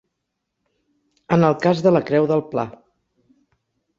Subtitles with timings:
[1.35, 2.63] En el cas de la Creu del Pla.